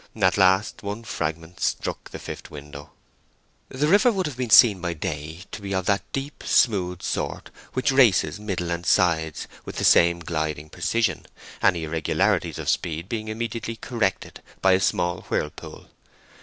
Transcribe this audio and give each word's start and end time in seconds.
At 0.19 0.35
last 0.35 0.81
one 0.81 1.03
fragment 1.03 1.59
struck 1.59 2.09
the 2.09 2.17
fifth 2.17 2.49
window. 2.49 2.89
The 3.69 3.85
river 3.85 4.11
would 4.11 4.25
have 4.25 4.35
been 4.35 4.49
seen 4.49 4.81
by 4.81 4.95
day 4.95 5.41
to 5.51 5.61
be 5.61 5.75
of 5.75 5.85
that 5.85 6.01
deep 6.11 6.41
smooth 6.43 7.03
sort 7.03 7.51
which 7.73 7.91
races 7.91 8.39
middle 8.39 8.71
and 8.71 8.83
sides 8.83 9.47
with 9.63 9.75
the 9.75 9.83
same 9.85 10.17
gliding 10.17 10.69
precision, 10.71 11.27
any 11.61 11.83
irregularities 11.83 12.57
of 12.57 12.67
speed 12.67 13.09
being 13.09 13.27
immediately 13.27 13.75
corrected 13.75 14.41
by 14.59 14.71
a 14.71 14.79
small 14.79 15.21
whirlpool. 15.29 15.91